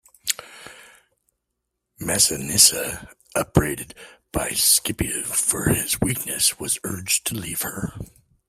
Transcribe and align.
Masinissa, 2.01 3.09
upbraided 3.35 3.93
by 4.31 4.49
Scipio 4.49 5.21
for 5.25 5.69
his 5.69 6.01
weakness, 6.01 6.59
was 6.59 6.79
urged 6.83 7.27
to 7.27 7.35
leave 7.35 7.61
her. 7.61 7.93